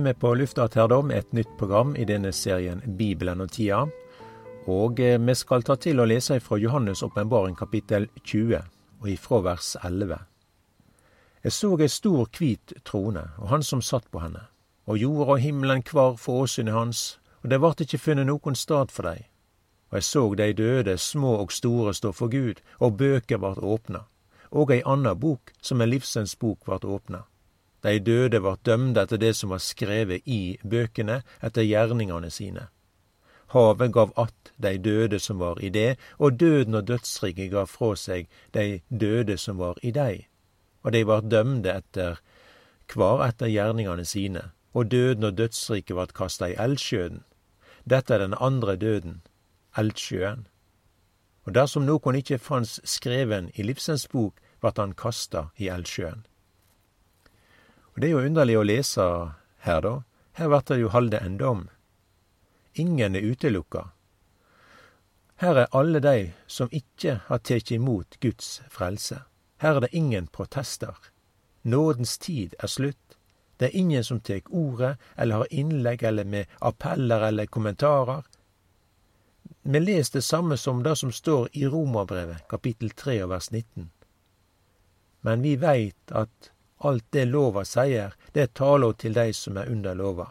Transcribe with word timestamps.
er 0.00 0.14
vi 0.14 0.20
på 0.20 0.34
lufta 0.34 0.68
her 0.74 0.88
da 0.88 1.02
med 1.02 1.18
et 1.18 1.32
nytt 1.32 1.50
program 1.58 1.96
i 1.96 2.04
denne 2.04 2.32
serien 2.32 2.80
Bibelen 2.96 3.40
og 3.40 3.50
tida. 3.52 3.82
Og 4.66 5.00
eh, 5.00 5.18
vi 5.20 5.34
skal 5.34 5.62
ta 5.62 5.76
til 5.76 6.00
å 6.00 6.06
lese 6.08 6.38
fra 6.40 6.56
Johannes' 6.56 7.02
åpenbaring 7.04 7.56
kapittel 7.56 8.08
20, 8.24 8.62
og 9.00 9.08
ifra 9.08 9.40
vers 9.44 9.76
11. 9.84 10.18
Jeg 11.44 11.52
så 11.52 11.70
ei 11.76 11.88
stor 11.88 12.28
hvit 12.38 12.72
trone, 12.84 13.26
og 13.38 13.48
han 13.48 13.62
som 13.62 13.82
satt 13.82 14.10
på 14.10 14.20
henne. 14.20 14.46
Og 14.86 14.98
jorda 14.98 15.36
og 15.36 15.40
himmelen 15.40 15.82
kvar 15.82 16.16
for 16.16 16.44
åsynet 16.44 16.74
hans, 16.74 17.18
og 17.42 17.50
det 17.50 17.60
vart 17.60 17.80
ikkje 17.80 18.00
funnet 18.00 18.28
nokon 18.28 18.56
stad 18.56 18.92
for 18.92 19.08
dei. 19.08 19.26
Og 19.90 20.00
jeg 20.00 20.04
så 20.04 20.24
dei 20.34 20.52
døde, 20.52 20.96
små 20.98 21.36
og 21.42 21.52
store, 21.52 21.94
stå 21.94 22.12
for 22.12 22.28
Gud, 22.32 22.60
og 22.78 22.96
bøker 22.96 23.40
vart 23.40 23.60
åpna. 23.60 24.06
Og 24.50 24.72
ei 24.72 24.82
anna 24.86 25.14
bok, 25.14 25.52
som 25.60 25.80
er 25.80 25.92
livsens 25.92 26.36
bok, 26.36 26.66
vart 26.66 26.84
åpna. 26.84 27.24
De 27.82 27.98
døde 27.98 28.42
vart 28.42 28.64
dømde 28.66 29.00
etter 29.02 29.16
det 29.16 29.32
som 29.36 29.50
var 29.54 29.62
skrevet 29.64 30.26
i 30.26 30.58
bøkene, 30.62 31.22
etter 31.42 31.64
gjerningane 31.64 32.30
sine. 32.30 32.68
Havet 33.50 33.92
gav 33.92 34.12
att 34.16 34.52
de 34.56 34.78
døde 34.78 35.20
som 35.20 35.38
var 35.38 35.64
i 35.64 35.68
det, 35.68 35.96
og 36.18 36.40
døden 36.40 36.74
og 36.74 36.86
dødsriket 36.86 37.50
gav 37.50 37.66
fra 37.66 37.96
seg 37.96 38.28
de 38.54 38.80
døde 38.88 39.36
som 39.38 39.58
var 39.58 39.80
i 39.82 39.90
dei. 39.90 40.28
Og 40.84 40.92
de 40.92 41.02
vart 41.06 41.30
dømde 41.30 41.72
etter 41.72 42.20
kvar 42.86 43.24
etter 43.26 43.50
gjerningane 43.50 44.04
sine, 44.04 44.50
og 44.72 44.90
døden 44.90 45.24
og 45.24 45.36
dødsriket 45.38 45.96
vart 45.96 46.14
kasta 46.14 46.52
i 46.52 46.56
eldsjøen. 46.58 47.24
Dette 47.90 48.14
er 48.14 48.18
den 48.18 48.38
andre 48.38 48.76
døden, 48.76 49.22
eldsjøen. 49.76 50.46
Og 51.46 51.54
dersom 51.54 51.88
nokon 51.88 52.14
ikkje 52.14 52.38
fanns 52.38 52.78
skreven 52.84 53.50
i 53.54 53.66
livsens 53.66 54.06
bok, 54.06 54.38
vart 54.62 54.78
han 54.78 54.92
kasta 54.94 55.48
i 55.56 55.72
eldsjøen. 55.72 56.26
Og 57.94 58.00
Det 58.00 58.08
er 58.08 58.10
jo 58.10 58.26
underlig 58.26 58.58
å 58.58 58.66
lese 58.66 59.04
her, 59.66 59.80
da. 59.80 60.02
Her 60.32 60.48
blir 60.48 60.66
det 60.66 60.80
jo 60.80 60.88
halde 60.88 61.18
en 61.18 61.38
dom. 61.38 61.68
Ingen 62.74 63.16
er 63.16 63.26
utelukka. 63.26 63.90
Her 65.40 65.56
er 65.56 65.72
alle 65.72 66.00
dei 66.00 66.32
som 66.46 66.68
ikkje 66.68 67.20
har 67.26 67.38
tatt 67.38 67.70
imot 67.72 68.18
Guds 68.20 68.60
frelse. 68.68 69.22
Her 69.60 69.76
er 69.76 69.80
det 69.80 69.96
ingen 69.96 70.26
protester. 70.26 70.96
Nådens 71.62 72.18
tid 72.18 72.54
er 72.58 72.66
slutt. 72.66 73.16
Det 73.56 73.68
er 73.68 73.76
ingen 73.76 74.04
som 74.04 74.20
tek 74.20 74.48
ordet 74.50 74.96
eller 75.16 75.42
har 75.42 75.52
innlegg 75.52 76.02
eller 76.02 76.24
med 76.24 76.46
appeller 76.60 77.26
eller 77.28 77.46
kommentarer. 77.46 78.22
Vi 79.62 79.80
les 79.80 80.10
det 80.10 80.22
samme 80.22 80.56
som 80.56 80.82
det 80.82 80.96
som 80.96 81.12
står 81.12 81.48
i 81.52 81.66
Romerbrevet 81.66 82.48
kapittel 82.48 82.90
3 82.90 83.22
og 83.24 83.30
vers 83.34 83.50
19. 83.50 83.90
Men 85.20 85.42
vi 85.42 85.56
veit 85.56 86.12
at 86.12 86.52
alt 86.80 87.04
det 87.10 87.28
lova 87.28 87.64
sier, 87.64 88.14
det 88.32 88.54
taler 88.54 88.92
til 88.92 89.16
dei 89.16 89.30
som 89.36 89.56
er 89.60 89.70
under 89.72 89.94
lova 89.94 90.30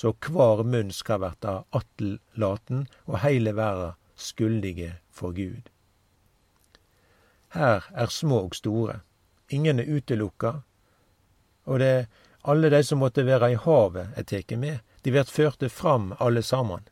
så 0.00 0.12
kvar 0.12 0.62
munn 0.64 0.92
skal 0.92 1.20
verta 1.20 1.64
attellaten, 1.76 2.86
og 3.04 3.18
heile 3.20 3.52
verda 3.52 3.90
skuldige 4.16 4.94
for 5.12 5.34
Gud. 5.36 5.68
Her 7.52 7.84
er 7.92 8.12
små 8.14 8.38
og 8.46 8.56
store, 8.56 9.00
ingen 9.52 9.82
er 9.82 9.90
utelukka, 9.90 10.52
og 11.68 11.82
det 11.84 12.08
alle 12.48 12.70
dei 12.72 12.80
som 12.86 13.02
måtte 13.04 13.26
vera 13.28 13.50
i 13.52 13.58
havet, 13.60 14.14
er 14.16 14.24
teke 14.24 14.56
med, 14.56 14.80
de 15.04 15.12
vert 15.12 15.28
førte 15.28 15.68
fram 15.68 16.14
alle 16.18 16.42
saman. 16.42 16.86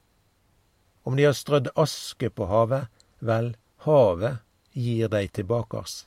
Om 1.08 1.16
de 1.16 1.24
har 1.24 1.36
strødd 1.38 1.72
aske 1.80 2.28
på 2.28 2.48
havet, 2.50 2.90
vel, 3.24 3.54
havet 3.86 4.42
gir 4.76 5.08
dei 5.08 5.28
tilbakars. 5.28 6.02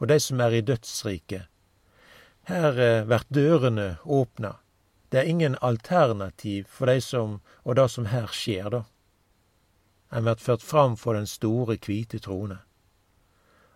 Og 0.00 0.08
dei 0.08 0.16
som 0.24 0.40
er 0.40 0.56
i 0.56 0.64
dødsriket, 0.64 1.50
her 2.48 3.04
blir 3.08 3.24
dørene 3.32 3.88
åpna, 4.04 4.56
det 5.14 5.20
er 5.20 5.28
ingen 5.30 5.54
alternativ 5.60 6.64
for 6.66 6.90
dei 6.90 6.98
som, 6.98 7.36
og 7.62 7.76
det 7.78 7.84
som 7.92 8.08
her 8.10 8.32
skjer, 8.34 8.66
da. 8.72 8.80
En 10.10 10.24
blir 10.26 10.40
ført 10.42 10.64
fram 10.66 10.96
for 10.98 11.14
den 11.14 11.28
store, 11.30 11.76
kvite 11.78 12.18
trone. 12.24 12.56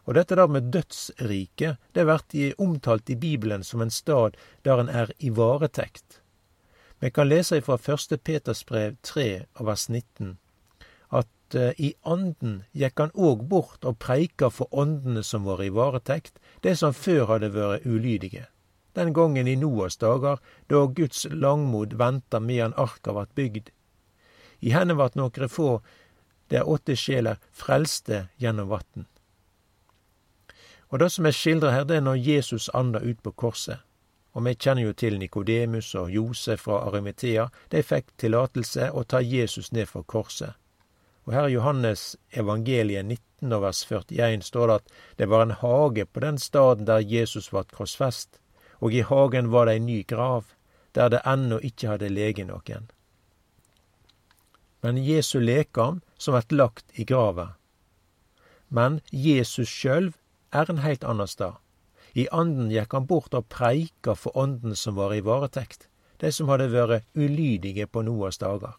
Og 0.03 0.17
dette 0.19 0.35
der 0.35 0.51
med 0.51 0.73
dødsriket, 0.75 1.79
det 1.95 2.07
blir 2.09 2.59
omtalt 2.59 3.11
i 3.11 3.15
Bibelen 3.15 3.63
som 3.63 3.87
en 3.87 3.95
stad 3.95 4.35
der 4.65 4.83
en 4.83 4.89
er 4.89 5.15
i 5.19 5.31
varetekt. 5.31 6.21
Vi 6.99 7.11
kan 7.15 7.29
lese 7.29 7.63
ifra 7.63 7.79
første 7.79 8.19
Peters 8.19 8.65
brev 8.65 8.97
3 9.03 9.45
og 9.55 9.67
vers 9.67 9.89
19 9.89 10.39
at 11.15 11.55
uh, 11.55 11.71
i 11.79 11.95
anden 12.03 12.65
gikk 12.75 12.99
han 12.99 13.15
òg 13.15 13.47
bort 13.47 13.87
og 13.87 14.01
preika 14.03 14.51
for 14.51 14.67
åndene 14.75 15.23
som 15.23 15.47
var 15.47 15.63
i 15.63 15.71
varetekt, 15.71 16.43
de 16.67 16.75
som 16.75 16.91
før 16.93 17.29
hadde 17.37 17.55
vært 17.55 17.87
ulydige 17.87 18.49
den 18.99 19.15
gongen 19.15 19.49
i 19.49 19.57
Noas 19.57 19.97
dager, 19.97 20.41
da 20.67 20.85
Guds 20.87 21.27
langmod 21.31 21.95
venta 21.99 22.41
medan 22.41 22.75
arka 22.77 23.15
vart 23.15 23.35
bygd. 23.39 23.71
I 24.61 24.75
henne 24.75 24.99
vart 24.99 25.15
nokre 25.15 25.49
få, 25.49 25.79
der 26.51 26.69
åtte 26.69 26.97
sjeler, 26.97 27.39
frelste 27.53 28.27
gjennom 28.37 28.69
vatn. 28.73 29.07
Og 30.89 31.03
det 31.03 31.11
som 31.13 31.27
er 31.29 31.37
skildra 31.37 31.75
her, 31.75 31.85
det 31.85 31.99
er 32.01 32.07
når 32.07 32.23
Jesus 32.25 32.71
anda 32.75 33.01
ut 33.05 33.21
på 33.23 33.33
korset. 33.33 33.85
Og 34.33 34.45
vi 34.47 34.55
kjenner 34.55 34.87
jo 34.87 34.95
til 34.97 35.19
Nikodemus 35.19 35.95
og 35.99 36.11
Josef 36.11 36.65
fra 36.65 36.81
Arimetea. 36.89 37.49
De 37.71 37.83
fikk 37.83 38.13
tillatelse 38.23 38.91
å 38.93 39.05
ta 39.05 39.21
Jesus 39.21 39.73
ned 39.73 39.89
fra 39.91 40.03
korset. 40.03 40.57
Og 41.27 41.35
her 41.37 41.49
i 41.49 41.57
Johannes 41.57 42.17
evangeliet 42.33 43.05
19 43.05 43.61
vers 43.61 43.83
41 43.85 44.47
står 44.47 44.69
det 44.69 44.77
at 44.81 44.93
det 45.21 45.29
var 45.29 45.45
en 45.45 45.57
hage 45.61 46.07
på 46.07 46.23
den 46.25 46.39
staden 46.41 46.89
der 46.89 47.05
Jesus 47.05 47.53
vart 47.53 47.75
krossfest 47.75 48.41
og 48.81 48.95
i 48.95 49.03
hagen 49.03 49.51
var 49.51 49.67
det 49.67 49.79
ei 49.79 49.85
ny 49.85 49.99
grav, 50.07 50.45
der 50.95 51.09
det 51.09 51.23
ennå 51.27 51.59
ikkje 51.65 51.91
hadde 51.95 52.09
lege 52.09 52.45
nokon. 52.45 52.89
Men 54.83 54.99
Jesu 55.03 55.39
lekam 55.41 56.01
som 56.19 56.35
vert 56.35 56.53
lagt 56.53 56.93
i 56.95 57.05
grava. 57.05 57.55
Men 58.69 59.01
Jesus 59.11 59.69
sjølv 59.69 60.15
er 60.53 60.71
en 60.71 60.83
heilt 60.85 61.05
anna 61.05 61.27
stad. 61.27 61.59
I 62.15 62.29
anden 62.33 62.71
gikk 62.73 62.95
han 62.95 63.07
bort 63.07 63.35
og 63.35 63.49
preika 63.53 64.15
for 64.15 64.37
ånden 64.39 64.77
som 64.77 64.97
var 64.97 65.15
i 65.15 65.23
varetekt, 65.25 65.89
de 66.19 66.33
som 66.33 66.49
hadde 66.49 66.71
vært 66.73 67.07
ulydige 67.15 67.87
på 67.87 68.03
Noas 68.03 68.39
dager. 68.39 68.75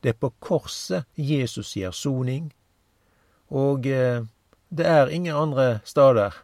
Det 0.00 0.14
er 0.14 0.18
på 0.18 0.32
korset 0.40 1.04
Jesus 1.16 1.74
gir 1.76 1.92
soning, 1.94 2.52
og 3.50 3.86
eh, 3.86 4.24
det 4.70 4.86
er 4.86 5.12
ingen 5.12 5.36
andre 5.36 5.80
stader 5.84 6.34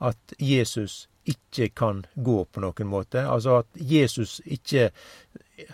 at 0.00 0.36
Jesus 0.38 1.08
ikke 1.26 1.68
kan 1.74 2.04
gå 2.14 2.44
på 2.44 2.62
noen 2.62 2.90
måte. 2.90 3.22
Altså 3.26 3.60
at 3.62 3.80
Jesus 3.80 4.40
ikke 4.44 4.90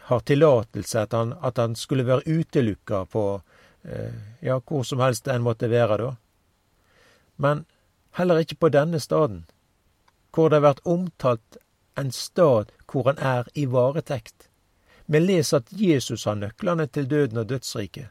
har 0.08 0.20
tillatelse, 0.20 1.00
at 1.00 1.14
at 1.14 1.58
han 1.58 1.74
skulle 1.76 2.06
være 2.06 2.26
utelukka 2.26 3.04
på 3.04 3.42
eh, 3.84 4.14
ja, 4.40 4.60
hvor 4.60 4.82
som 4.82 5.00
helst 5.00 5.28
en 5.28 5.42
måtte 5.42 5.70
være 5.70 5.98
da. 5.98 6.14
Men 7.36 7.64
heller 8.18 8.38
ikke 8.38 8.60
på 8.60 8.68
denne 8.68 9.00
staden, 9.00 9.44
hvor 10.32 10.48
det 10.48 10.60
har 10.60 10.68
vært 10.68 10.86
omtalt 10.86 11.58
en 11.96 12.12
stad 12.12 12.72
hvor 12.86 13.04
han 13.10 13.18
er 13.18 13.48
i 13.54 13.66
varetekt. 13.66 14.48
Vi 15.06 15.18
leser 15.18 15.60
at 15.60 15.72
Jesus 15.72 16.24
har 16.24 16.34
nøklene 16.34 16.86
til 16.86 17.10
døden 17.10 17.38
og 17.38 17.48
dødsriket. 17.48 18.08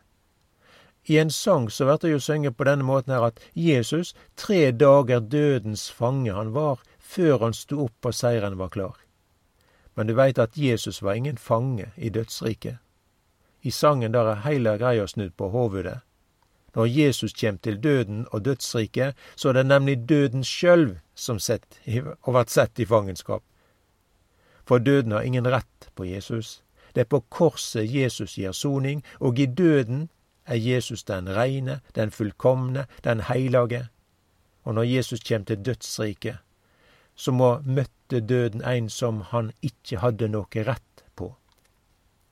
I 1.10 1.18
en 1.18 1.32
sang 1.32 1.70
så 1.72 1.86
blir 1.86 1.98
det 2.02 2.12
jo 2.12 2.20
sunget 2.20 2.58
på 2.58 2.66
denne 2.68 2.86
måten 2.86 3.14
her 3.14 3.24
at 3.32 3.40
Jesus 3.56 4.14
tre 4.38 4.72
dager 4.72 5.20
dødens 5.20 5.90
fange 5.92 6.34
han 6.34 6.54
var, 6.54 6.80
før 7.12 7.44
han 7.44 7.54
sto 7.54 7.84
opp 7.86 8.08
og 8.08 8.16
seieren 8.16 8.58
var 8.60 8.72
klar. 8.72 8.96
Men 9.96 10.08
du 10.08 10.16
veit 10.16 10.40
at 10.40 10.58
Jesus 10.58 11.02
var 11.02 11.20
ingen 11.20 11.38
fange 11.38 11.92
i 11.98 12.10
dødsriket. 12.10 12.78
I 13.62 13.72
sangen 13.72 14.14
der 14.16 14.32
er 14.32 14.44
heile 14.46 14.78
greia 14.80 15.08
snudd 15.08 15.36
på 15.38 15.50
hovudet. 15.52 16.00
Når 16.76 16.86
Jesus 16.86 17.34
kjem 17.36 17.58
til 17.58 17.84
døden 17.84 18.26
og 18.32 18.46
dødsriket, 18.46 19.16
så 19.36 19.50
er 19.50 19.54
det 19.54 19.66
nemlig 19.66 20.10
døden 20.10 20.44
sjølv 20.44 20.98
som 21.16 21.40
sett, 21.40 21.80
og 22.24 22.34
vert 22.34 22.50
sett 22.50 22.80
i 22.80 22.86
fangenskap. 22.86 23.44
For 24.66 24.80
døden 24.80 25.12
har 25.12 25.22
ingen 25.22 25.48
rett 25.48 25.92
på 25.96 26.06
Jesus. 26.08 26.64
Det 26.96 27.02
er 27.02 27.12
på 27.12 27.20
korset 27.30 27.92
Jesus 27.94 28.38
gir 28.40 28.52
soning, 28.52 29.04
og 29.20 29.40
i 29.40 29.46
døden 29.46 30.10
er 30.46 30.56
Jesus 30.56 31.04
den 31.04 31.30
reine, 31.36 31.82
den 31.96 32.12
fullkomne, 32.12 32.86
den 33.04 33.22
heilage. 33.28 33.88
Og 34.64 34.74
når 34.74 34.84
Jesus 34.84 35.20
kjem 35.20 35.46
til 35.46 35.66
dødsriket, 35.66 36.38
så 37.22 37.32
må 37.32 37.50
møtte 37.62 38.20
døden 38.26 38.64
ein 38.66 38.88
som 38.90 39.22
han 39.30 39.52
ikkje 39.62 40.00
hadde 40.02 40.30
noe 40.34 40.64
rett 40.66 41.04
på. 41.16 41.28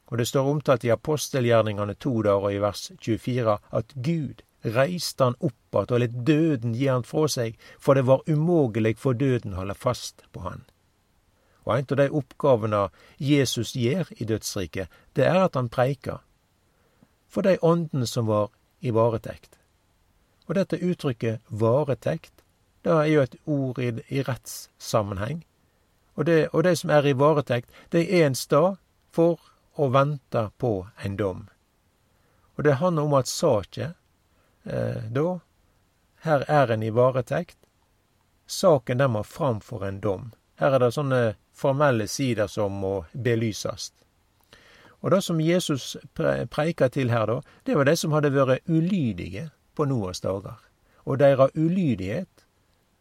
Og 0.10 0.18
det 0.18 0.26
står 0.28 0.48
omtalt 0.50 0.86
i 0.88 0.94
apostelgjerningane 0.96 1.94
to 2.02 2.16
dager 2.26 2.56
i 2.56 2.62
vers 2.64 2.88
24 2.98 3.58
at 3.82 3.94
Gud 4.08 4.42
reiste 4.66 5.24
han 5.24 5.38
opp 5.40 5.76
att 5.76 5.92
og 5.92 6.00
let 6.00 6.16
døden 6.26 6.74
gi 6.74 6.88
han 6.88 7.06
frå 7.06 7.28
seg, 7.30 7.60
for 7.80 7.94
det 7.94 8.08
var 8.08 8.26
umågelig 8.26 8.98
for 8.98 9.14
døden 9.14 9.54
å 9.54 9.62
holde 9.62 9.78
fast 9.78 10.26
på 10.34 10.42
han. 10.42 10.66
Og 11.68 11.76
ein 11.76 11.86
av 11.92 12.02
de 12.02 12.10
oppgavene 12.10 12.82
Jesus 13.18 13.76
gjør 13.76 14.10
i 14.18 14.26
dødsriket, 14.26 14.90
det 15.14 15.28
er 15.28 15.44
at 15.44 15.56
han 15.56 15.70
preikar 15.70 16.24
for 17.30 17.46
de 17.46 17.60
åndene 17.62 18.08
som 18.08 18.26
var 18.26 18.50
i 18.82 18.90
varetekt. 18.90 19.60
Og 20.48 20.56
dette 20.58 20.82
uttrykket 20.82 21.46
varetekt 21.50 22.39
det 22.82 22.92
er 22.92 23.06
jo 23.12 23.22
et 23.22 23.36
ord 23.46 23.80
i, 23.80 23.92
i 24.08 24.24
rettssammenheng. 24.24 25.44
Og, 26.16 26.26
det, 26.26 26.48
og 26.54 26.64
de 26.64 26.76
som 26.76 26.92
er 26.92 27.08
i 27.08 27.16
varetekt, 27.16 27.72
de 27.92 28.04
er 28.04 28.26
en 28.28 28.36
stad 28.36 28.80
for 29.12 29.40
å 29.80 29.88
vente 29.94 30.50
på 30.58 30.74
en 31.04 31.16
dom. 31.18 31.46
Og 32.58 32.66
det 32.68 32.80
handler 32.82 33.08
om 33.08 33.16
at 33.20 33.32
saken 33.32 33.94
eh, 34.64 35.06
da 35.16 35.40
Her 36.20 36.44
er 36.52 36.72
en 36.74 36.84
i 36.84 36.90
varetekt. 36.92 37.58
Saken 38.46 39.00
den 39.00 39.12
må 39.12 39.24
fram 39.24 39.62
for 39.64 39.86
en 39.88 40.02
dom. 40.04 40.34
Her 40.60 40.76
er 40.76 40.84
det 40.84 40.92
sånne 40.92 41.22
formelle 41.56 42.08
sider 42.12 42.48
som 42.52 42.76
må 42.82 43.06
belyses. 43.14 43.94
Og 45.00 45.12
det 45.12 45.22
som 45.24 45.40
Jesus 45.40 45.96
preika 46.52 46.90
til 46.92 47.10
her, 47.10 47.26
da, 47.26 47.40
det 47.64 47.78
var 47.78 47.88
de 47.88 47.96
som 47.96 48.12
hadde 48.12 48.34
vært 48.36 48.68
ulydige 48.68 49.46
på 49.76 49.88
Noas 49.88 50.20
dager. 50.20 50.60
Og 51.08 51.22
deres 51.24 51.56
ulydighet 51.56 52.39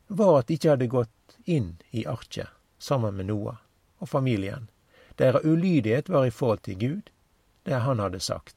var 0.09 0.39
at 0.39 0.49
de 0.49 0.57
ikke 0.57 0.71
hadde 0.75 0.91
gått 0.93 1.39
inn 1.45 1.77
i 1.91 2.07
arket 2.07 2.49
sammen 2.79 3.17
med 3.17 3.29
Noah 3.29 3.57
og 3.99 4.09
familien. 4.09 4.69
Deres 5.19 5.45
ulydighet 5.45 6.09
var 6.09 6.25
i 6.25 6.31
forhold 6.31 6.63
til 6.63 6.79
Gud, 6.79 7.11
det 7.67 7.81
han 7.85 7.99
hadde 7.99 8.21
sagt. 8.21 8.57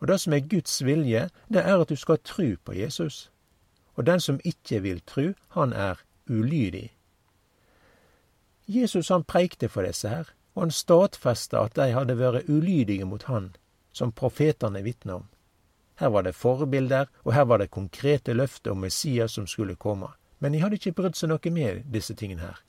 Og 0.00 0.08
det 0.08 0.20
som 0.20 0.32
er 0.32 0.48
Guds 0.48 0.84
vilje, 0.84 1.28
det 1.48 1.62
er 1.62 1.80
at 1.80 1.88
du 1.88 1.96
skal 1.96 2.18
tru 2.24 2.56
på 2.64 2.74
Jesus. 2.74 3.30
Og 3.94 4.06
den 4.06 4.20
som 4.20 4.40
ikke 4.44 4.80
vil 4.82 5.00
tru, 5.06 5.32
han 5.48 5.72
er 5.72 6.00
ulydig. 6.28 6.90
Jesus 8.66 9.08
han 9.08 9.24
preikte 9.24 9.68
for 9.68 9.82
disse 9.82 10.08
her, 10.08 10.30
og 10.54 10.62
han 10.62 10.70
stadfesta 10.70 11.64
at 11.64 11.76
de 11.76 11.90
hadde 11.92 12.18
vært 12.18 12.48
ulydige 12.48 13.04
mot 13.04 13.22
han, 13.22 13.52
som 13.92 14.12
profetene 14.12 14.82
vitna 14.82 15.20
om. 15.20 15.28
Her 16.00 16.08
var 16.08 16.22
det 16.22 16.34
forbilder, 16.34 17.06
og 17.24 17.34
her 17.34 17.44
var 17.44 17.58
det 17.58 17.70
konkrete 17.70 18.32
løfter 18.32 18.70
om 18.70 18.80
Messias 18.80 19.32
som 19.32 19.46
skulle 19.46 19.76
komme. 19.76 20.08
Men 20.40 20.52
de 20.52 20.60
hadde 20.64 20.80
ikke 20.80 20.96
brydd 20.96 21.16
seg 21.16 21.30
noe 21.30 21.52
med 21.52 21.86
disse 21.92 22.16
tingene 22.16 22.42
her. 22.42 22.60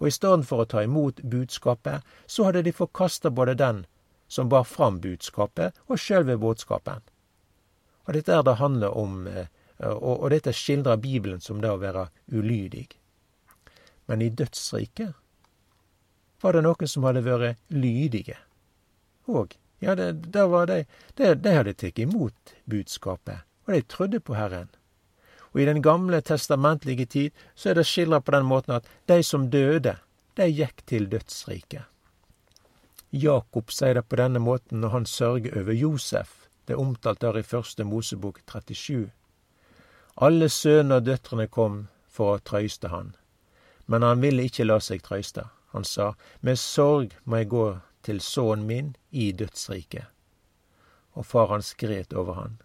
Og 0.00 0.08
i 0.08 0.14
stedet 0.16 0.48
for 0.48 0.64
å 0.64 0.68
ta 0.68 0.82
imot 0.82 1.20
budskapet, 1.22 2.00
så 2.26 2.48
hadde 2.48 2.64
de 2.64 2.72
forkasta 2.72 3.30
både 3.30 3.54
den 3.60 3.84
som 4.30 4.48
bar 4.48 4.64
fram 4.64 5.00
budskapet, 5.00 5.76
og 5.90 5.98
sjølve 5.98 6.38
budskapen. 6.40 7.02
Og 8.06 8.14
dette 8.14 8.32
er 8.32 8.44
det 8.46 8.56
handler 8.60 8.96
om, 8.96 9.26
eh, 9.26 9.46
og, 9.82 10.30
dette 10.30 10.52
skildrer 10.54 10.96
Bibelen 10.96 11.40
som 11.40 11.60
det 11.60 11.70
å 11.70 11.80
være 11.82 12.08
ulydig. 12.32 12.88
Men 14.06 14.22
i 14.22 14.30
dødsriket 14.30 15.12
var 16.40 16.52
det 16.52 16.62
noen 16.64 16.88
som 16.88 17.04
hadde 17.04 17.24
vært 17.26 17.58
lydige. 17.68 18.38
Og, 19.26 19.56
ja, 19.80 19.94
det, 19.94 20.32
det 20.32 20.46
var 20.48 20.66
de, 20.66 20.84
de, 21.18 21.34
de 21.34 21.56
hadde 21.58 21.74
tatt 21.74 21.98
imot 21.98 22.54
budskapet, 22.64 23.44
og 23.66 23.74
de 23.74 23.82
trodde 23.82 24.20
på 24.20 24.34
Herren. 24.38 24.70
Og 25.52 25.60
i 25.60 25.66
den 25.66 25.82
gamle 25.82 26.20
testamentlige 26.20 27.06
tid 27.06 27.30
så 27.54 27.70
er 27.70 27.80
det 27.80 27.86
skildra 27.86 28.20
på 28.20 28.34
den 28.36 28.46
måten 28.46 28.76
at 28.76 28.86
de 29.08 29.22
som 29.26 29.50
døde, 29.50 29.96
de 30.36 30.46
gikk 30.46 30.84
til 30.86 31.08
dødsriket. 31.10 31.84
Jakob 33.10 33.72
sier 33.74 33.98
det 33.98 34.06
på 34.06 34.16
denne 34.20 34.38
måten 34.38 34.80
når 34.80 34.94
han 34.94 35.06
sørger 35.06 35.56
over 35.58 35.74
Josef. 35.74 36.46
Det 36.66 36.76
er 36.76 36.82
omtalt 36.82 37.20
der 37.20 37.40
i 37.40 37.42
første 37.42 37.84
Mosebok 37.84 38.38
37. 38.46 39.10
Alle 40.22 40.48
sønner 40.48 41.00
og 41.00 41.06
døtrene 41.08 41.48
kom 41.50 41.88
for 42.06 42.36
å 42.36 42.42
trøyste 42.44 42.90
han, 42.92 43.16
men 43.86 44.06
han 44.06 44.22
ville 44.22 44.46
ikke 44.46 44.68
la 44.68 44.78
seg 44.78 45.02
trøyste. 45.02 45.48
Han 45.74 45.84
sa, 45.84 46.12
med 46.40 46.58
sorg 46.58 47.14
må 47.24 47.40
jeg 47.40 47.50
gå 47.50 47.66
til 48.06 48.20
sønnen 48.22 48.66
min 48.66 48.94
i 49.10 49.30
dødsriket. 49.32 50.06
Og 51.18 51.26
far 51.26 51.50
hans 51.50 51.74
gret 51.74 52.14
over 52.14 52.38
han. 52.38 52.58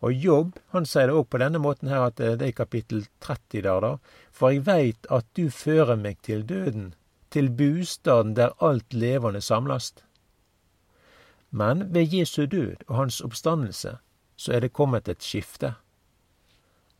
Og 0.00 0.12
Jobb 0.16 0.58
han 0.72 0.86
sier 0.88 1.10
det 1.10 1.16
òg 1.16 1.26
på 1.28 1.40
denne 1.42 1.60
måten 1.60 1.90
her, 1.92 2.08
at 2.08 2.16
det 2.16 2.40
er 2.40 2.52
i 2.52 2.56
kapittel 2.56 3.04
30 3.20 3.62
der, 3.66 3.80
da. 3.84 3.92
For 4.32 4.54
jeg 4.54 4.64
veit 4.66 5.08
at 5.12 5.26
du 5.36 5.50
fører 5.52 5.96
meg 6.00 6.22
til 6.24 6.46
døden, 6.48 6.94
til 7.30 7.50
bostaden 7.52 8.34
der 8.38 8.56
alt 8.64 8.94
levende 8.96 9.42
samlast. 9.44 10.04
Men 11.50 11.90
ved 11.94 12.14
Jesu 12.14 12.46
død 12.46 12.86
og 12.88 12.96
hans 12.96 13.20
oppstandelse 13.20 13.98
så 14.36 14.52
er 14.52 14.60
det 14.64 14.72
kommet 14.72 15.08
et 15.08 15.22
skifte. 15.22 15.74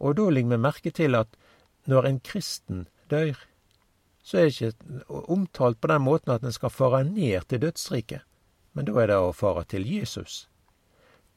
Og 0.00 0.16
da 0.16 0.28
legger 0.28 0.56
vi 0.56 0.60
merke 0.60 0.90
til 0.90 1.16
at 1.16 1.28
når 1.88 2.06
en 2.06 2.20
kristen 2.20 2.88
dør, 3.10 3.38
så 4.22 4.38
er 4.38 4.50
det 4.50 4.60
ikke 4.60 5.22
omtalt 5.32 5.80
på 5.80 5.88
den 5.88 6.02
måten 6.02 6.32
at 6.34 6.44
en 6.44 6.52
skal 6.52 6.70
fare 6.70 7.04
ned 7.04 7.48
til 7.48 7.62
dødsriket, 7.62 8.20
men 8.74 8.84
da 8.84 8.92
er 9.00 9.08
det 9.08 9.16
å 9.16 9.32
fare 9.32 9.64
til 9.64 9.86
Jesus. 9.88 10.49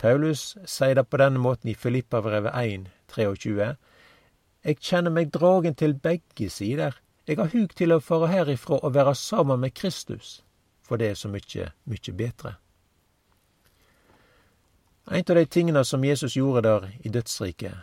Paulus 0.04 0.58
sier 0.68 0.98
det 1.00 1.06
på 1.08 1.18
denne 1.22 1.40
måten 1.40 1.70
i 1.72 1.74
Filippabrevet 1.80 2.52
1, 2.60 2.90
23. 3.16 3.68
Jeg 4.68 4.80
kjenner 4.84 5.14
meg 5.16 5.30
dragen 5.32 5.78
til 5.80 5.94
begge 5.96 6.50
sider. 6.52 6.98
Jeg 7.24 7.38
har 7.40 7.54
hug 7.54 7.72
til 7.72 7.96
å 7.96 8.02
fare 8.04 8.28
herifra 8.28 8.82
og 8.84 8.98
være 8.98 9.14
sammen 9.16 9.62
med 9.62 9.72
Kristus, 9.80 10.42
for 10.84 11.00
det 11.00 11.08
er 11.08 11.16
så 11.16 11.32
mykje, 11.32 11.70
mykje 11.88 12.14
betre. 12.20 12.52
En 15.08 15.24
av 15.24 15.40
de 15.40 15.46
tingene 15.46 15.86
som 15.88 16.04
Jesus 16.04 16.36
gjorde 16.36 16.66
der 16.68 16.90
i 17.00 17.12
dødsriket, 17.12 17.78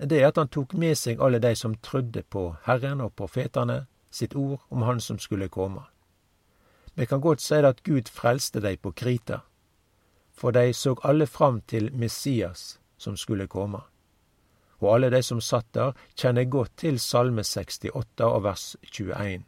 det 0.00 0.22
er 0.22 0.30
at 0.30 0.40
han 0.40 0.48
tok 0.48 0.72
med 0.80 0.96
seg 0.96 1.20
alle 1.20 1.42
de 1.44 1.52
som 1.60 1.74
trodde 1.84 2.22
på 2.24 2.46
Herren 2.64 3.04
og 3.04 3.12
profetene 3.20 3.82
sitt 4.10 4.32
ord 4.32 4.64
om 4.70 4.88
Han 4.88 5.00
som 5.00 5.18
skulle 5.18 5.52
komme. 5.52 5.84
Vi 6.94 7.04
kan 7.04 7.20
godt 7.20 7.44
si 7.44 7.60
det 7.60 7.68
at 7.68 7.84
Gud 7.84 8.08
frelste 8.08 8.64
dei 8.64 8.78
på 8.80 8.94
krita 8.96 9.42
for 10.36 10.50
de 10.50 10.72
så 10.72 10.94
alle 11.02 11.26
fram 11.26 11.60
til 11.60 11.92
Messias 11.92 12.78
som 12.98 13.16
skulle 13.16 13.46
komme. 13.46 13.80
Og 14.78 14.94
alle 14.94 15.10
de 15.10 15.22
som 15.22 15.40
satt 15.40 15.68
der, 15.74 15.92
kjenner 16.16 16.44
godt 16.44 16.76
til 16.76 17.00
Salme 17.00 17.40
68 17.44 17.90
og 18.20 18.42
vers 18.44 18.76
21. 18.82 19.44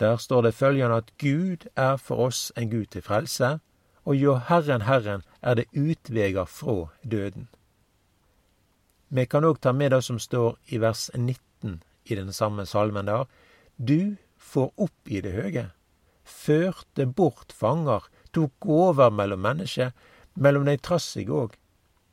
Der 0.00 0.16
står 0.16 0.42
det 0.42 0.54
følgende 0.54 0.96
at 0.96 1.12
Gud 1.18 1.68
er 1.76 1.96
for 1.96 2.16
oss 2.16 2.52
en 2.56 2.70
Gud 2.70 2.86
til 2.86 3.02
frelse, 3.02 3.58
og 4.04 4.14
hjå 4.14 4.38
Herren 4.48 4.82
Herren 4.82 5.22
er 5.42 5.54
det 5.54 5.66
utveger 5.72 6.44
fra 6.44 6.88
døden. 7.02 7.48
Vi 9.08 9.24
kan 9.24 9.44
òg 9.44 9.60
ta 9.62 9.72
med 9.72 9.90
det 9.90 10.02
som 10.04 10.18
står 10.18 10.56
i 10.68 10.80
vers 10.82 11.10
19 11.14 11.82
i 12.04 12.14
den 12.14 12.32
samme 12.32 12.66
salmen 12.66 13.06
der. 13.06 13.24
Du 13.78 14.16
får 14.38 14.72
opp 14.76 15.08
i 15.08 15.20
det 15.20 15.32
høge, 15.32 15.70
førte 16.24 17.06
bort 17.06 17.52
fanger, 17.52 18.04
tok 18.36 18.68
over 18.68 19.10
mellom 19.10 19.42
mennesker, 19.48 19.92
mellom 20.36 20.68
dei 20.68 20.76
trassige 20.76 21.32
òg, 21.32 21.56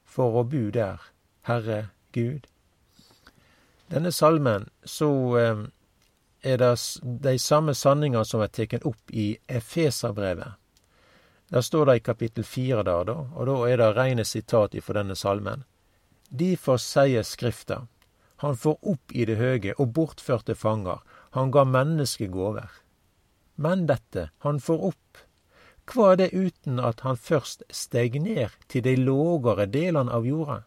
for 0.08 0.40
å 0.40 0.48
bu 0.48 0.72
der, 0.72 1.02
Herre 1.50 1.88
Gud. 2.16 2.48
Denne 3.92 4.12
salmen, 4.16 4.70
så 4.88 5.10
eh, 5.38 5.64
er 6.44 6.58
det 6.58 6.74
de 7.04 7.38
samme 7.40 7.76
sanninger 7.76 8.24
som 8.28 8.42
er 8.44 8.52
tatt 8.52 8.86
opp 8.88 9.12
i 9.12 9.34
Efeserbrevet. 9.48 10.60
Der 11.54 11.62
står 11.62 11.86
det 11.86 11.96
i 11.96 12.06
kapittel 12.08 12.46
fire 12.48 12.84
der, 12.84 13.04
da, 13.06 13.18
og 13.36 13.48
da 13.48 13.58
er 13.70 13.78
det 13.78 13.92
rene 13.94 14.26
sitat 14.26 14.74
ifra 14.74 15.02
denne 15.02 15.16
salmen. 15.16 15.66
Difor 16.34 16.80
sier 16.82 17.22
Skrifta, 17.28 17.84
han 18.42 18.58
får 18.58 18.80
opp 18.82 19.14
i 19.14 19.28
det 19.30 19.38
høge 19.38 19.76
og 19.78 19.94
bortførte 19.94 20.56
fanger, 20.58 21.04
han 21.38 21.52
ga 21.54 21.64
menneske 21.64 22.28
gåver. 22.28 22.72
Men 23.56 23.86
dette, 23.86 24.32
han 24.42 24.60
får 24.60 24.88
opp, 24.90 25.22
hva 25.92 26.14
er 26.14 26.20
det 26.22 26.30
uten 26.32 26.80
at 26.80 27.02
han 27.04 27.18
først 27.20 27.64
steg 27.70 28.16
ned 28.22 28.56
til 28.72 28.84
de 28.86 28.96
lågere 28.96 29.66
delene 29.68 30.12
av 30.16 30.26
jorda? 30.26 30.62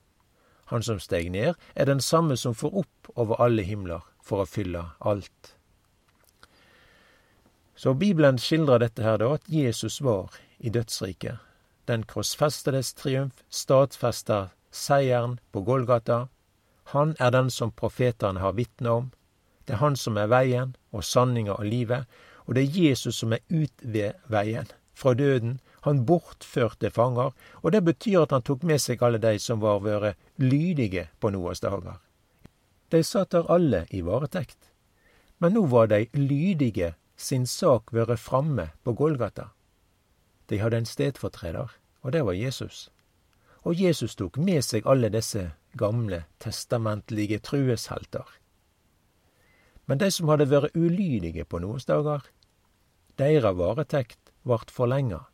Han 0.66 0.82
som 0.82 1.00
steg 1.00 1.30
ned, 1.30 1.54
er 1.74 1.86
den 1.86 2.00
samme 2.00 2.36
som 2.36 2.54
får 2.54 2.74
opp 2.82 3.10
over 3.14 3.40
alle 3.40 3.62
himler 3.62 4.04
for 4.20 4.42
å 4.42 4.50
fylle 4.50 4.82
alt. 5.00 5.54
Så 7.76 7.94
Bibelen 7.94 8.38
skildrer 8.38 8.82
dette 8.82 9.04
her 9.04 9.18
da, 9.22 9.32
at 9.36 9.48
Jesus 9.48 10.00
var 10.02 10.36
i 10.58 10.70
dødsriket. 10.70 11.38
Den 11.86 12.02
krossfestedes 12.02 12.92
triumf 12.98 13.44
stadfester 13.48 14.50
seieren 14.70 15.38
på 15.52 15.62
Golgata. 15.62 16.26
Han 16.92 17.14
er 17.20 17.30
den 17.30 17.50
som 17.50 17.70
profetene 17.72 18.40
har 18.40 18.56
vitna 18.56 18.96
om. 19.02 19.12
Det 19.66 19.76
er 19.76 19.84
han 19.84 19.96
som 19.96 20.18
er 20.18 20.32
veien 20.32 20.74
og 20.92 21.04
sanninga 21.04 21.56
og 21.60 21.70
livet, 21.70 22.04
og 22.46 22.56
det 22.56 22.66
er 22.66 22.82
Jesus 22.88 23.22
som 23.22 23.32
er 23.32 23.44
utvegveien 23.50 24.68
fra 24.96 25.14
døden. 25.14 25.60
Han 25.86 26.04
bortførte 26.06 26.90
fanger, 26.90 27.30
og 27.62 27.72
det 27.72 27.84
betyr 27.84 28.24
at 28.24 28.32
han 28.34 28.42
tok 28.42 28.64
med 28.66 28.80
seg 28.82 29.02
alle 29.04 29.20
de 29.22 29.36
som 29.38 29.60
var 29.62 29.84
vært 29.84 30.16
lydige 30.40 31.08
på 31.20 31.30
Noas 31.30 31.62
dager. 31.62 32.00
De 32.90 33.02
satt 33.04 33.34
der 33.34 33.50
alle 33.52 33.84
i 33.90 34.00
varetekt, 34.06 34.72
men 35.38 35.54
nå 35.54 35.66
var 35.70 35.90
de 35.92 36.06
lydige 36.14 36.94
sin 37.16 37.46
sak 37.46 37.92
vært 37.92 38.22
framme 38.22 38.70
på 38.84 38.94
Golgata. 38.96 39.50
De 40.48 40.60
hadde 40.62 40.82
en 40.82 40.88
stedfortreder, 40.88 41.72
og 42.02 42.12
det 42.12 42.24
var 42.24 42.38
Jesus. 42.38 42.88
Og 43.66 43.74
Jesus 43.74 44.14
tok 44.14 44.38
med 44.38 44.62
seg 44.62 44.86
alle 44.86 45.10
disse 45.10 45.50
gamle, 45.76 46.24
testamentlige 46.38 47.38
trueshelter. 47.42 48.26
Men 49.86 49.98
de 49.98 50.10
som 50.10 50.30
hadde 50.30 50.48
vært 50.50 50.74
ulydige 50.74 51.44
på 51.44 51.58
noens 51.62 51.86
dager, 51.86 52.22
deres 53.18 53.58
varetekt 53.58 54.25
vart 54.46 54.70
forlenga, 54.70 55.24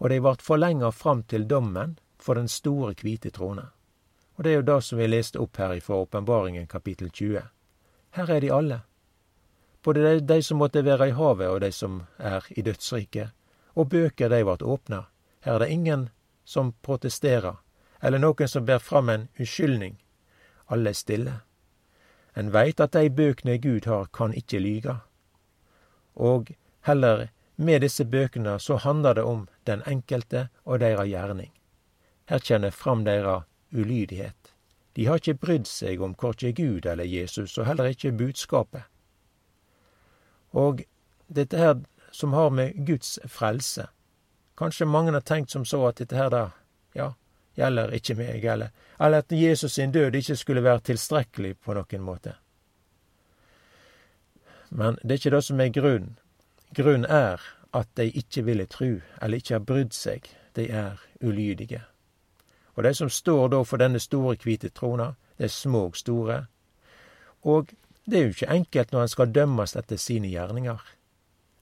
og 0.00 0.10
dei 0.10 0.18
vart 0.18 0.42
forlenga 0.42 0.90
fram 0.90 1.22
til 1.22 1.46
dommen 1.48 1.98
for 2.18 2.34
den 2.34 2.48
store 2.48 2.94
kvite 2.94 3.30
trone. 3.30 3.68
Og 4.36 4.44
det 4.44 4.52
er 4.52 4.60
jo 4.60 4.68
det 4.68 4.78
som 4.84 4.98
vi 4.98 5.06
leste 5.06 5.40
opp 5.40 5.58
her 5.60 5.74
i 5.76 5.82
Åpenbaringen 5.84 6.66
kapittel 6.66 7.10
20. 7.10 7.42
Her 8.10 8.30
er 8.30 8.40
de 8.40 8.52
alle. 8.52 8.80
både 9.82 10.02
de, 10.02 10.20
de, 10.20 10.42
som 10.42 10.58
måtte 10.58 10.82
være 10.84 11.08
i 11.08 11.10
havet, 11.10 11.48
og 11.48 11.60
de 11.60 11.72
som 11.72 12.02
er 12.18 12.44
i 12.50 12.62
dødsriket. 12.62 13.30
Og 13.74 13.88
bøker, 13.88 14.28
de 14.28 14.44
vart 14.44 14.62
åpna. 14.62 15.06
Her 15.40 15.54
er 15.54 15.58
det 15.58 15.68
ingen 15.68 16.08
som 16.44 16.74
protesterer, 16.82 17.56
eller 18.02 18.18
noen 18.18 18.48
som 18.48 18.64
ber 18.64 18.78
fram 18.78 19.08
en 19.08 19.28
unnskyldning. 19.38 19.96
Alle 20.68 20.90
er 20.90 20.94
stille. 20.94 21.40
En 22.36 22.52
veit 22.52 22.80
at 22.80 22.92
de 22.92 23.10
bøkene 23.10 23.58
Gud 23.58 23.86
har, 23.86 24.06
kan 24.12 24.34
ikke 24.34 24.58
lyge. 24.58 24.96
Og 26.14 26.52
heller 26.80 27.28
med 27.60 27.82
disse 27.84 28.04
bøkene 28.04 28.58
så 28.58 28.76
handler 28.80 29.14
det 29.14 29.22
om 29.28 29.48
den 29.68 29.82
enkelte 29.86 30.48
og 30.64 30.80
deres 30.80 31.08
gjerning. 31.10 31.52
Her 32.30 32.38
kjenner 32.38 32.70
fram 32.70 33.04
deres 33.04 33.44
ulydighet. 33.72 34.54
De 34.96 35.06
har 35.06 35.20
ikke 35.20 35.34
brydd 35.34 35.68
seg 35.68 36.00
om 36.02 36.14
korkje 36.14 36.52
Gud 36.56 36.86
eller 36.86 37.04
Jesus, 37.04 37.58
og 37.58 37.66
heller 37.66 37.92
ikke 37.92 38.12
budskapet. 38.16 38.82
Og 40.50 40.82
dette 41.28 41.58
her 41.58 41.82
som 42.12 42.32
har 42.32 42.50
med 42.50 42.86
Guds 42.86 43.18
frelse 43.28 43.86
Kanskje 44.60 44.84
mange 44.84 45.12
har 45.12 45.20
tenkt 45.20 45.50
som 45.50 45.64
så 45.64 45.78
at 45.88 45.96
dette 45.96 46.16
her 46.16 46.28
da, 46.28 46.40
ja, 46.92 47.06
gjelder 47.56 47.94
ikke 47.96 48.16
meg, 48.18 48.44
eller, 48.44 48.74
eller 49.00 49.22
at 49.24 49.32
Jesus 49.32 49.72
sin 49.72 49.92
død 49.92 50.18
ikke 50.18 50.36
skulle 50.36 50.64
være 50.64 50.82
tilstrekkelig 50.90 51.54
på 51.64 51.72
noen 51.78 52.02
måte. 52.04 52.34
Men 54.68 54.98
det 55.00 55.14
er 55.14 55.22
ikke 55.22 55.32
det 55.32 55.40
som 55.46 55.62
er 55.64 55.72
grunnen. 55.72 56.18
Grunnen 56.76 57.04
er 57.04 57.42
at 57.74 57.88
de 57.96 58.10
ikke 58.10 58.44
ville 58.46 58.66
tru, 58.66 59.00
eller 59.22 59.40
ikke 59.40 59.54
har 59.54 59.66
brydd 59.66 59.94
seg. 59.94 60.26
De 60.54 60.68
er 60.70 61.00
ulydige. 61.22 61.82
Og 62.74 62.84
de 62.84 62.94
som 62.94 63.10
står 63.10 63.48
da 63.52 63.62
for 63.66 63.82
denne 63.82 64.00
store, 64.02 64.36
hvite 64.42 64.70
trona, 64.74 65.12
det 65.38 65.48
er 65.48 65.54
små 65.54 65.88
og 65.90 65.98
store. 65.98 66.44
Og 67.42 67.72
det 68.06 68.18
er 68.18 68.24
jo 68.24 68.34
ikke 68.34 68.54
enkelt 68.54 68.92
når 68.92 69.02
en 69.02 69.12
skal 69.12 69.34
dømmes 69.34 69.76
etter 69.76 69.98
sine 70.00 70.30
gjerninger. 70.30 70.80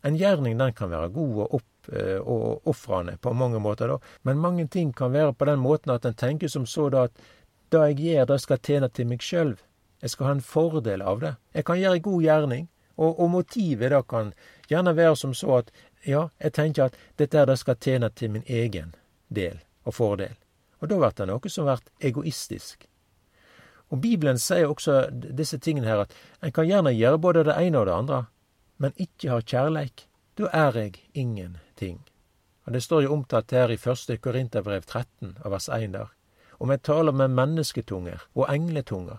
En 0.07 0.17
gjerning 0.17 0.59
den 0.59 0.73
kan 0.73 0.91
være 0.91 1.11
god 1.15 1.41
og 1.45 1.55
opp 1.59 1.91
eh, 1.93 2.21
og 2.21 2.69
ofrende 2.71 3.17
på 3.21 3.33
mange 3.33 3.61
måter, 3.61 3.89
da. 3.89 3.99
men 4.23 4.39
mange 4.39 4.67
ting 4.67 4.93
kan 4.95 5.13
være 5.13 5.35
på 5.35 5.49
den 5.49 5.59
måten 5.59 5.93
at 5.93 6.05
en 6.07 6.15
tenker 6.15 6.49
som 6.49 6.67
så 6.67 6.89
da 6.89 7.09
at 7.09 7.25
det 7.73 7.81
jeg 7.89 7.99
gjør, 7.99 8.29
det 8.31 8.41
skal 8.41 8.61
tjene 8.65 8.89
til 8.89 9.09
meg 9.11 9.25
sjøl. 9.25 9.57
Jeg 10.03 10.11
skal 10.11 10.27
ha 10.27 10.33
en 10.37 10.45
fordel 10.45 11.03
av 11.03 11.21
det. 11.21 11.35
Jeg 11.55 11.67
kan 11.67 11.81
gjøre 11.81 11.99
en 11.99 12.07
god 12.07 12.23
gjerning, 12.23 12.69
og, 12.97 13.19
og 13.21 13.31
motivet 13.31 13.91
da 13.93 14.01
kan 14.03 14.33
gjerne 14.69 14.97
være 14.97 15.17
som 15.17 15.35
så 15.35 15.63
at 15.63 15.73
ja, 16.07 16.29
jeg 16.39 16.53
tenker 16.53 16.89
at 16.89 16.99
dette 17.19 17.39
er 17.39 17.49
det 17.49 17.59
skal 17.59 17.79
tjene 17.81 18.11
til 18.11 18.31
min 18.31 18.45
egen 18.47 18.95
del 19.29 19.59
og 19.85 19.95
fordel. 19.95 20.37
Og 20.81 20.91
da 20.91 20.99
blir 21.01 21.17
det 21.17 21.27
noe 21.29 21.51
som 21.51 21.67
blir 21.67 21.83
egoistisk. 22.11 22.87
Og 23.89 24.03
Bibelen 24.05 24.39
sier 24.39 24.69
også 24.69 25.09
disse 25.13 25.59
tingene 25.59 25.89
her, 25.89 26.05
at 26.05 26.13
en 26.45 26.53
kan 26.53 26.69
gjerne 26.69 26.93
gjøre 26.93 27.19
både 27.19 27.47
det 27.49 27.57
ene 27.57 27.81
og 27.81 27.89
det 27.89 27.97
andre, 27.97 28.21
men 28.77 29.01
ikke 29.01 29.31
har 29.33 29.47
kjærleik. 29.49 30.05
Da 30.39 30.51
er 30.55 30.77
jeg 30.77 31.01
ingenting. 31.15 32.05
Og 32.67 32.73
Det 32.73 32.83
står 32.83 33.03
jo 33.03 33.13
omtalt 33.13 33.51
her 33.51 33.71
i 33.71 33.81
første 33.81 34.17
Korinterbrev 34.17 34.85
13 34.85 35.39
av 35.45 35.51
vers 35.51 35.69
1 35.69 35.93
der. 35.93 36.13
Om 36.61 36.71
jeg 36.71 36.83
taler 36.83 37.13
med 37.13 37.33
mennesketunger 37.33 38.27
og 38.35 38.47
engletunger, 38.53 39.19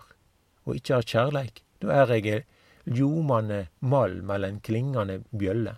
og 0.64 0.76
ikke 0.76 0.94
har 0.94 1.02
kjærleik, 1.02 1.62
da 1.82 1.88
er 1.90 2.12
jeg 2.14 2.44
ljomande 2.84 3.66
malm 3.78 4.30
eller 4.30 4.48
en 4.48 4.60
klingande 4.60 5.20
bjølle. 5.30 5.76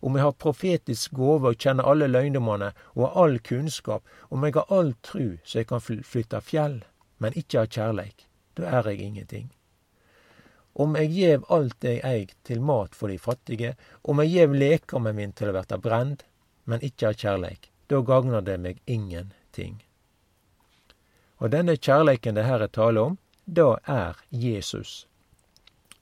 Om 0.00 0.16
jeg 0.16 0.24
har 0.24 0.32
profetisk 0.32 1.12
gåve 1.12 1.52
og 1.52 1.60
kjenner 1.60 1.84
alle 1.84 2.08
løgnedommene 2.08 2.70
og 2.94 3.02
har 3.04 3.16
all 3.24 3.38
kunnskap, 3.44 4.04
om 4.30 4.44
jeg 4.44 4.56
har 4.56 4.72
all 4.72 4.94
tru 5.04 5.36
så 5.44 5.60
jeg 5.60 5.68
kan 5.68 5.84
flytte 5.84 6.40
fjell, 6.40 6.80
men 7.18 7.36
ikke 7.36 7.64
har 7.64 7.72
kjærleik, 7.72 8.24
da 8.56 8.70
er 8.80 8.88
jeg 8.90 9.00
ingenting. 9.04 9.50
Om 10.72 10.96
jeg 10.96 11.10
gjev 11.12 11.44
alt 11.52 11.84
jeg 11.84 12.00
eig 12.06 12.32
til 12.46 12.62
mat 12.64 12.94
for 12.96 13.12
de 13.12 13.18
fattige, 13.18 13.74
om 14.02 14.22
jeg 14.22 14.32
gjev 14.32 14.56
lekammen 14.56 15.16
min 15.16 15.36
til 15.36 15.50
å 15.50 15.56
verta 15.58 15.76
brend, 15.76 16.24
men 16.64 16.80
ikke 16.86 17.10
har 17.10 17.20
kjærleik, 17.20 17.68
da 17.90 18.00
gagner 18.00 18.40
det 18.40 18.56
meg 18.62 18.80
ingenting. 18.86 19.82
Og 21.40 21.52
denne 21.52 21.76
kjærleiken 21.76 22.36
det 22.36 22.46
her 22.46 22.62
er 22.64 22.72
tale 22.72 23.04
om, 23.10 23.18
da 23.44 23.74
er 23.84 24.16
Jesus. 24.30 25.09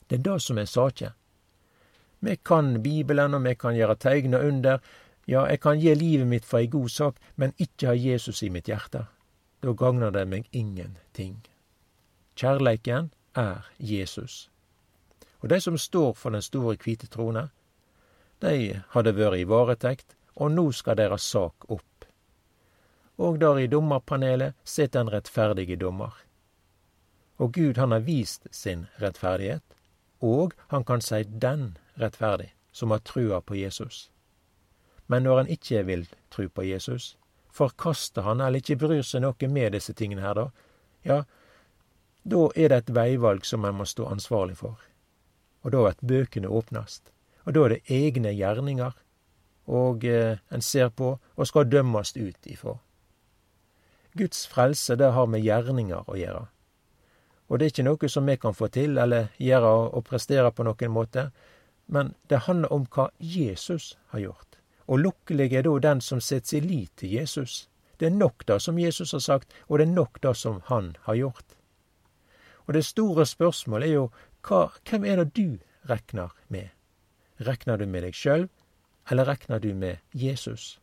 Det 0.09 0.19
er 0.19 0.25
det 0.25 0.41
som 0.43 0.59
er 0.59 0.65
saka. 0.65 1.13
Vi 2.21 2.37
kan 2.37 2.83
Bibelen, 2.83 3.35
og 3.35 3.45
vi 3.45 3.55
kan 3.55 3.77
gjøre 3.77 3.97
tegn 3.97 4.35
og 4.35 4.45
under. 4.45 4.81
Ja, 5.29 5.45
eg 5.47 5.61
kan 5.61 5.79
gi 5.79 5.95
livet 5.95 6.27
mitt 6.27 6.45
for 6.49 6.59
ei 6.59 6.67
god 6.67 6.89
sak, 6.91 7.21
men 7.37 7.55
ikke 7.59 7.93
ha 7.93 7.95
Jesus 7.95 8.43
i 8.43 8.51
mitt 8.51 8.69
hjerte. 8.69 9.05
Da 9.61 9.73
gagner 9.73 10.11
det 10.11 10.25
meg 10.29 10.49
ingenting. 10.53 11.43
Kjærleiken 12.39 13.11
er 13.37 13.69
Jesus. 13.79 14.49
Og 15.41 15.49
de 15.49 15.61
som 15.61 15.79
står 15.79 16.15
for 16.15 16.35
den 16.35 16.43
store 16.43 16.77
hvite 16.83 17.07
trone, 17.07 17.49
de 18.41 18.81
hadde 18.95 19.15
vært 19.15 19.39
i 19.39 19.47
varetekt, 19.51 20.15
og 20.39 20.53
nå 20.55 20.71
skal 20.73 20.99
deres 20.99 21.27
sak 21.27 21.67
opp. 21.69 22.07
Og 23.19 23.41
der 23.43 23.59
i 23.59 23.67
dommerpanelet 23.67 24.55
sitter 24.65 25.01
en 25.03 25.11
rettferdig 25.11 25.81
dommer. 25.81 26.15
Og 27.39 27.53
Gud 27.55 27.79
han 27.79 27.93
har 27.93 28.07
vist 28.07 28.47
sin 28.51 28.87
rettferdighet, 29.03 29.63
og 30.21 30.55
han 30.69 30.85
kan 30.85 31.03
si 31.05 31.23
den 31.25 31.77
rettferdig, 32.01 32.53
som 32.73 32.91
har 32.91 33.05
trua 33.07 33.41
på 33.41 33.57
Jesus. 33.59 34.11
Men 35.07 35.23
når 35.23 35.37
han 35.37 35.53
ikke 35.55 35.83
vil 35.87 36.07
tru 36.31 36.49
på 36.49 36.63
Jesus, 36.63 37.17
forkaster 37.51 38.23
han 38.23 38.41
eller 38.41 38.61
ikke 38.61 38.79
bryr 38.79 39.03
seg 39.03 39.25
noe 39.25 39.51
med 39.51 39.73
disse 39.73 39.95
tingene 39.97 40.23
her, 40.23 40.35
da, 40.35 40.49
ja, 41.03 41.23
da 42.29 42.43
er 42.55 42.73
det 42.73 42.83
et 42.83 42.95
veivalg 42.95 43.47
som 43.47 43.65
en 43.65 43.79
må 43.79 43.87
stå 43.89 44.09
ansvarlig 44.11 44.59
for. 44.61 44.77
Og 45.65 45.73
da 45.73 45.87
blir 45.87 46.11
bøkene 46.11 46.51
åpnast. 46.51 47.13
Og 47.47 47.55
da 47.57 47.65
er 47.65 47.77
det 47.77 47.95
egne 47.95 48.35
gjerninger 48.37 48.93
og 49.69 50.05
eh, 50.05 50.39
en 50.53 50.65
ser 50.65 50.89
på 50.89 51.15
og 51.19 51.49
skal 51.49 51.69
dømmes 51.69 52.15
ut 52.17 52.47
ifra. 52.49 52.77
Guds 54.19 54.47
frelse, 54.49 54.97
det 54.97 55.13
har 55.13 55.27
med 55.31 55.45
gjerninger 55.45 56.09
å 56.09 56.17
gjøre. 56.17 56.47
Og 57.49 57.59
det 57.59 57.65
er 57.65 57.73
ikke 57.73 57.87
noe 57.87 58.09
som 58.13 58.27
vi 58.29 58.37
kan 58.37 58.55
få 58.55 58.69
til 58.73 58.99
eller 59.01 59.31
gjøre 59.41 59.71
og 59.97 60.05
prestere 60.05 60.53
på 60.53 60.67
noen 60.69 60.93
måte, 60.93 61.31
men 61.87 62.13
det 62.29 62.45
handler 62.45 62.73
om 62.73 62.85
hva 62.93 63.09
Jesus 63.19 63.97
har 64.13 64.21
gjort. 64.21 64.59
Og 64.89 65.01
lukkelig 65.01 65.53
er 65.53 65.65
da 65.65 65.79
den 65.85 66.01
som 66.05 66.21
setter 66.21 66.49
sin 66.49 66.69
lit 66.69 66.93
til 66.97 67.13
Jesus. 67.13 67.69
Det 67.99 68.07
er 68.07 68.17
nok 68.17 68.45
det 68.47 68.61
som 68.63 68.79
Jesus 68.79 69.13
har 69.13 69.25
sagt, 69.25 69.53
og 69.69 69.79
det 69.79 69.89
er 69.89 69.97
nok 69.97 70.21
det 70.23 70.37
som 70.37 70.61
han 70.65 70.97
har 71.09 71.15
gjort. 71.15 71.57
Og 72.69 72.75
det 72.75 72.85
store 72.85 73.25
spørsmålet 73.27 73.89
er 73.89 73.95
jo 73.95 74.11
hva, 74.45 74.69
hvem 74.89 75.05
er 75.05 75.23
det 75.23 75.33
du 75.37 75.59
regner 75.89 76.35
med? 76.49 76.69
Regner 77.41 77.79
du 77.81 77.87
med 77.87 78.05
deg 78.05 78.17
sjøl, 78.17 78.49
eller 79.11 79.25
regner 79.25 79.59
du 79.59 79.73
med 79.75 80.05
Jesus? 80.13 80.79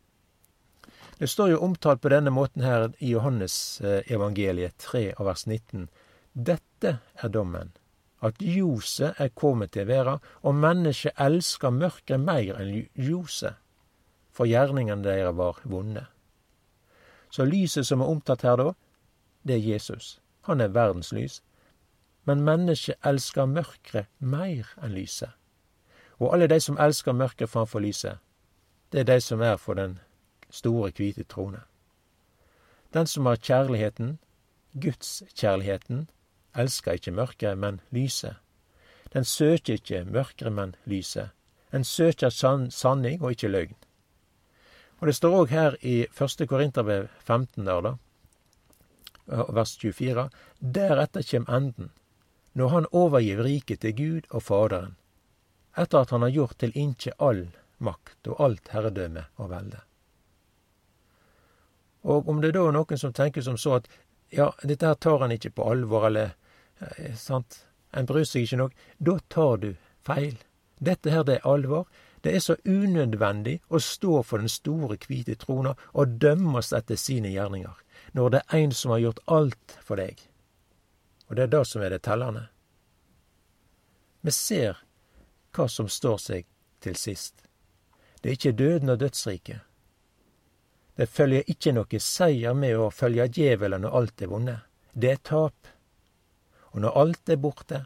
Det 1.18 1.30
står 1.30 1.54
jo 1.54 1.62
omtalt 1.64 2.02
på 2.02 2.10
denne 2.10 2.34
måten 2.34 2.66
her 2.66 2.90
i 3.00 3.14
Johannes 3.14 3.82
eh, 3.82 4.02
evangeliet 4.12 4.78
3 4.82 5.14
av 5.16 5.30
vers 5.30 5.46
19. 5.48 5.88
Dette 6.36 6.98
er 7.16 7.30
dommen 7.32 7.72
at 8.26 8.42
ljoset 8.42 9.20
er 9.22 9.30
kommet 9.36 9.72
til 9.72 9.88
verda, 9.88 10.18
og 10.44 10.56
mennesket 10.56 11.16
elsker 11.22 11.72
mørket 11.72 12.20
mer 12.20 12.58
enn 12.60 12.88
ljoset, 13.00 13.56
for 14.36 14.50
gjerningene 14.50 15.04
deres 15.04 15.36
var 15.38 15.62
vonde. 15.64 16.06
Så 17.30 17.46
lyset 17.46 17.88
som 17.88 18.02
er 18.02 18.12
omtatt 18.12 18.44
her 18.44 18.58
da, 18.60 18.72
det 19.48 19.56
er 19.56 19.68
Jesus. 19.74 20.20
Han 20.50 20.62
er 20.62 20.74
verdens 20.74 21.12
lys. 21.14 21.42
Men 22.26 22.44
mennesket 22.44 22.98
elsker 23.06 23.46
mørket 23.46 24.08
mer 24.20 24.72
enn 24.82 24.96
lyset. 24.96 25.30
Og 26.18 26.34
alle 26.34 26.48
de 26.48 26.60
som 26.60 26.80
elsker 26.82 27.14
mørket 27.14 27.50
framfor 27.50 27.80
lyset, 27.80 28.18
det 28.92 29.04
er 29.04 29.10
de 29.14 29.22
som 29.22 29.42
er 29.42 29.58
for 29.58 29.74
den 29.74 30.00
store, 30.50 30.92
hvite 30.96 31.24
trone. 31.24 31.62
Den 32.94 33.08
som 33.08 33.26
har 33.26 33.36
kjærligheten, 33.36 34.18
Guds 34.82 35.24
kjærligheten, 35.36 36.10
elsker 36.56 36.98
ikke 36.98 37.12
mørket, 37.12 37.58
men 37.58 37.82
lyset. 37.92 38.36
Den 39.14 39.24
søker 39.24 39.74
ikke 39.74 40.06
mørket, 40.06 40.52
men 40.52 40.76
lyset. 40.86 41.30
En 41.74 41.84
søker 41.84 42.30
san 42.30 42.72
sanning 42.72 43.22
og 43.24 43.32
ikke 43.32 43.48
løgn. 43.48 43.76
Og 45.00 45.08
Det 45.08 45.16
står 45.16 45.36
òg 45.36 45.50
her 45.50 45.76
i 45.82 46.06
første 46.12 46.48
Korinterbrev 46.48 47.08
15, 47.20 47.66
der, 47.66 47.82
da, 47.82 47.96
vers 49.28 49.78
24, 49.78 50.30
deretter 50.60 51.22
kjem 51.22 51.46
enden, 51.50 51.92
når 52.54 52.70
han 52.70 52.88
overgir 52.92 53.44
riket 53.44 53.82
til 53.84 53.96
Gud 53.96 54.30
og 54.30 54.44
Faderen, 54.44 54.96
etter 55.78 56.00
at 56.00 56.10
han 56.10 56.22
har 56.22 56.32
gjort 56.32 56.58
til 56.60 56.72
inkje 56.76 57.12
all 57.20 57.50
makt 57.78 58.30
og 58.32 58.40
alt 58.40 58.72
herredømme 58.72 59.26
og 59.36 59.50
velde. 59.52 59.82
Og 62.06 62.30
om 62.30 62.42
det 62.42 62.54
da 62.56 62.64
er 62.68 62.76
noen 62.76 63.02
som 63.02 63.14
tenker 63.14 63.44
som 63.44 63.58
så 63.58 63.80
at 63.80 63.90
ja, 64.32 64.52
dette 64.64 64.88
her 64.88 64.96
tar 64.96 65.20
han 65.24 65.34
ikke 65.34 65.56
på 65.58 65.66
alvor, 65.72 66.08
eller 66.08 66.36
sant? 67.20 67.62
En 67.96 68.08
bryr 68.10 68.28
seg 68.28 68.46
ikke 68.46 68.60
nok. 68.60 68.76
Da 69.00 69.18
tar 69.30 69.58
du 69.64 69.72
feil. 70.06 70.38
Dette 70.84 71.12
her, 71.14 71.24
det 71.24 71.40
er 71.40 71.48
alvor. 71.48 71.88
Det 72.26 72.34
er 72.36 72.42
så 72.44 72.56
unødvendig 72.66 73.60
å 73.70 73.80
stå 73.80 74.22
for 74.26 74.42
den 74.42 74.50
store, 74.50 74.98
hvite 74.98 75.38
trona 75.40 75.76
og 75.94 76.18
dømmes 76.22 76.72
etter 76.74 76.98
sine 76.98 77.30
gjerninger, 77.30 77.76
når 78.18 78.34
det 78.34 78.42
er 78.48 78.64
en 78.64 78.74
som 78.74 78.96
har 78.96 79.04
gjort 79.04 79.22
alt 79.30 79.78
for 79.86 80.02
deg. 80.02 80.24
Og 81.30 81.38
det 81.38 81.46
er 81.46 81.54
det 81.54 81.64
som 81.70 81.86
er 81.86 81.94
det 81.94 82.02
tellende. 82.06 82.48
Vi 84.26 84.34
ser 84.34 84.82
hva 85.54 85.68
som 85.70 85.88
står 85.90 86.18
seg 86.22 86.50
til 86.82 86.98
sist. 86.98 87.46
Det 88.22 88.32
er 88.32 88.40
ikke 88.40 88.58
døden 88.58 88.90
og 88.90 89.00
dødsriket. 89.00 89.62
Det 90.98 91.10
følger 91.12 91.46
ikke 91.52 91.76
noe 91.76 92.00
seier 92.02 92.56
med 92.58 92.78
å 92.80 92.90
følge 92.90 93.28
djevelen 93.38 93.86
når 93.86 93.98
alt 94.00 94.22
er 94.26 94.32
vunnet. 94.32 94.66
Det 94.94 95.12
er 95.12 95.22
tap. 95.22 95.75
Og 96.76 96.82
når 96.84 96.98
alt 97.00 97.30
er 97.30 97.40
borte, 97.40 97.86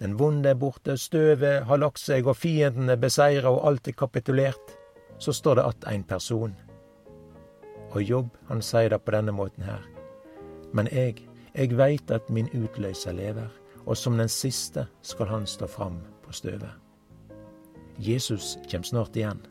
den 0.00 0.18
vonde 0.18 0.48
er 0.48 0.56
borte, 0.56 0.96
støvet 0.96 1.66
har 1.68 1.76
lagt 1.76 2.00
seg 2.00 2.26
og 2.26 2.38
fienden 2.40 2.88
er 2.88 2.96
beseira 2.96 3.52
og 3.52 3.66
alt 3.68 3.88
er 3.88 3.92
kapitulert, 3.92 4.76
så 5.18 5.32
står 5.32 5.54
det 5.54 5.64
att 5.64 5.84
en 5.84 6.04
person. 6.04 6.54
Og 7.90 8.02
Jobb, 8.02 8.28
han 8.48 8.62
sier 8.62 8.88
det 8.88 9.02
på 9.04 9.12
denne 9.12 9.32
måten 9.32 9.64
her. 9.64 9.82
Men 10.72 10.88
jeg, 10.92 11.28
jeg 11.54 11.76
veit 11.76 12.10
at 12.10 12.30
min 12.30 12.48
utløser 12.54 13.12
lever, 13.12 13.50
og 13.86 13.96
som 13.96 14.16
den 14.16 14.28
siste 14.28 14.86
skal 15.02 15.26
han 15.26 15.46
stå 15.46 15.66
fram 15.66 16.00
på 16.24 16.32
støvet. 16.32 16.72
Jesus 17.98 18.56
kjem 18.68 18.84
snart 18.84 19.16
igjen. 19.16 19.42